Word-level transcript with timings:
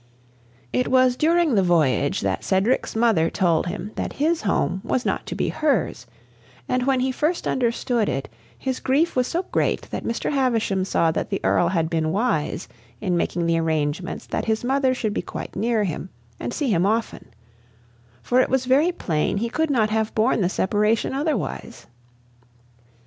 IV 0.01 0.67
It 0.73 0.87
was 0.91 1.15
during 1.15 1.53
the 1.53 1.61
voyage 1.61 2.21
that 2.21 2.43
Cedric's 2.43 2.95
mother 2.95 3.29
told 3.29 3.67
him 3.67 3.91
that 3.93 4.13
his 4.13 4.41
home 4.41 4.81
was 4.83 5.05
not 5.05 5.27
to 5.27 5.35
be 5.35 5.49
hers; 5.49 6.07
and 6.67 6.87
when 6.87 7.01
he 7.01 7.11
first 7.11 7.47
understood 7.47 8.09
it, 8.09 8.27
his 8.57 8.79
grief 8.79 9.15
was 9.15 9.27
so 9.27 9.43
great 9.51 9.83
that 9.91 10.03
Mr. 10.03 10.31
Havisham 10.31 10.85
saw 10.85 11.11
that 11.11 11.29
the 11.29 11.39
Earl 11.45 11.67
had 11.67 11.87
been 11.87 12.11
wise 12.11 12.67
in 12.99 13.15
making 13.15 13.45
the 13.45 13.59
arrangements 13.59 14.25
that 14.25 14.45
his 14.45 14.63
mother 14.63 14.95
should 14.95 15.13
be 15.13 15.21
quite 15.21 15.55
near 15.55 15.83
him, 15.83 16.09
and 16.39 16.51
see 16.51 16.69
him 16.71 16.83
often; 16.83 17.31
for 18.23 18.39
it 18.41 18.49
was 18.49 18.65
very 18.65 18.91
plain 18.91 19.37
he 19.37 19.49
could 19.49 19.69
not 19.69 19.91
have 19.91 20.15
borne 20.15 20.41
the 20.41 20.49
separation 20.49 21.13
otherwise. 21.13 21.85